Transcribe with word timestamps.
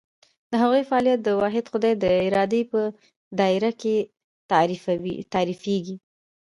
د 0.51 0.53
هغوی 0.61 0.83
فعالیت 0.89 1.19
د 1.23 1.29
واحد 1.41 1.65
خدای 1.71 1.93
د 2.03 2.05
ارادې 2.27 2.61
په 2.71 2.81
دایره 3.39 3.71
کې 3.81 3.95
تعریفېږي. 5.33 5.95